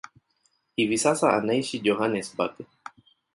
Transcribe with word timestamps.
Hivi 0.77 0.97
sasa 0.97 1.33
anaishi 1.37 1.79
Johannesburg. 1.85 2.65